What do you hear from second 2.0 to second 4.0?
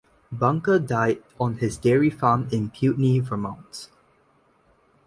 farm in Putney, Vermont.